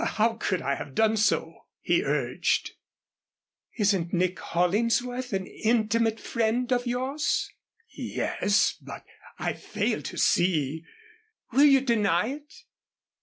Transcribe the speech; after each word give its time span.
"How 0.03 0.33
could 0.33 0.63
I 0.63 0.73
have 0.73 0.95
done 0.95 1.15
so?" 1.15 1.65
he 1.79 2.01
urged. 2.03 2.71
"Isn't 3.77 4.11
Nick 4.11 4.39
Hollingsworth 4.39 5.31
an 5.31 5.45
intimate 5.45 6.19
friend 6.19 6.73
of 6.73 6.87
yours?" 6.87 7.51
"Yes, 7.95 8.75
but 8.81 9.05
I 9.37 9.53
fail 9.53 10.01
to 10.01 10.17
see" 10.17 10.85
"Will 11.53 11.65
you 11.65 11.81
deny 11.81 12.29
it?" 12.29 12.51